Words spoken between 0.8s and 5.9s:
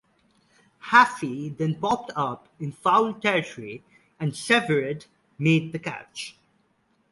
Hafey then popped up in foul territory, and Severeid made the